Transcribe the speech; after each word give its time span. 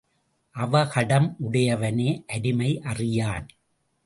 அவகடம் 0.55 1.35
உடையவனே 1.39 2.09
அருமை 2.27 2.71
அறியான். 2.81 3.47